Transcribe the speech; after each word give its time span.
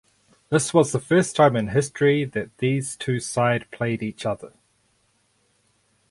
This 0.49 0.73
was 0.73 0.91
the 0.91 0.99
first 0.99 1.35
time 1.35 1.55
in 1.55 1.67
history 1.67 2.23
that 2.25 2.57
these 2.57 2.95
two 2.95 3.19
side 3.19 3.69
played 3.69 4.01
each 4.01 4.25
other. 4.25 4.51